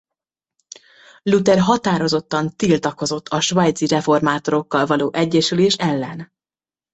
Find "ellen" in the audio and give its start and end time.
5.75-6.31